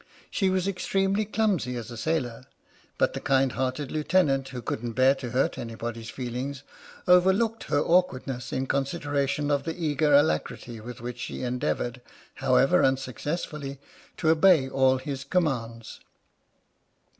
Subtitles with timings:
[0.31, 2.45] She was extremely clumsy as a sailor,
[2.97, 6.63] but the kind hearted Lieutenant, who couldn't bear to hurt anybody's feelings,
[7.07, 12.01] overlooked her awkwardness in considera tion of the eager alacrity with which she endeavoured,
[12.33, 13.77] however unsuccessfully,
[14.17, 15.99] to obey all his commands.